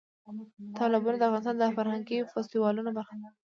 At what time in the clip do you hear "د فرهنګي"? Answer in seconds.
1.57-2.17